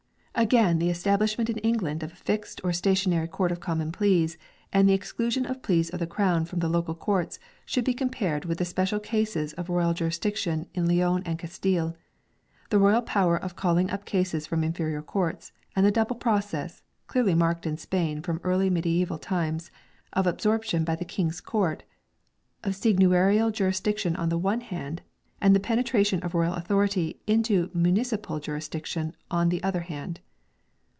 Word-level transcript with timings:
Again 0.33 0.79
the 0.79 0.89
establishment 0.89 1.49
in 1.49 1.57
England 1.57 2.01
of 2.01 2.13
a 2.13 2.15
fixed 2.15 2.61
or 2.63 2.71
stationary 2.73 3.27
Court 3.27 3.51
of 3.51 3.59
Common 3.59 3.91
Pleas 3.91 4.37
and 4.73 4.87
the 4.89 4.93
exclusion 4.93 5.45
of 5.45 5.61
pleas 5.61 5.89
of 5.91 5.99
the 5.99 6.07
Crown 6.07 6.45
from 6.45 6.59
the 6.59 6.69
local 6.69 6.95
courts 6.95 7.37
should 7.65 7.83
be 7.83 7.93
compared 7.93 8.45
with 8.45 8.57
the 8.57 8.65
special 8.65 8.99
cases 8.99 9.51
of 9.53 9.69
royal 9.69 9.93
jurisdiction 9.93 10.67
in 10.73 10.87
Leon 10.87 11.23
and 11.25 11.37
Castile, 11.37 11.95
the 12.69 12.79
royal 12.79 13.01
power 13.03 13.37
of 13.37 13.57
calling 13.57 13.91
up 13.91 14.05
cases 14.05 14.47
from 14.47 14.63
inferior 14.63 15.01
courts, 15.03 15.51
and 15.75 15.85
the 15.85 15.91
double 15.91 16.15
process 16.15 16.81
clearly 17.07 17.35
marked 17.35 17.67
in 17.67 17.77
Spain 17.77 18.21
from 18.21 18.39
early 18.43 18.69
mediaeval 18.69 19.19
times 19.19 19.69
of 20.13 20.25
absorption 20.25 20.85
by 20.85 20.95
the 20.95 21.05
King's 21.05 21.41
Court 21.41 21.83
of 22.63 22.73
seigneurial 22.73 23.51
jurisdiction 23.51 24.15
on 24.15 24.29
the 24.29 24.39
one 24.39 24.61
hand, 24.61 25.01
and 25.43 25.55
the 25.55 25.59
penetration 25.59 26.19
of 26.23 26.33
royal 26.35 26.53
authority 26.53 27.19
into 27.25 27.69
municipal 27.73 28.39
jurisdiction 28.39 29.15
on 29.31 29.49
the 29.49 29.61
other 29.63 29.79
hand. 29.81 30.19